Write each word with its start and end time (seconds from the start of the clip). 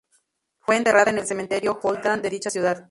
Fue 0.61 0.77
enterrada 0.77 1.11
en 1.11 1.19
el 1.19 1.27
Cementerio 1.27 1.79
Woodlawn 1.83 2.23
de 2.23 2.29
dicha 2.31 2.49
ciudad. 2.49 2.79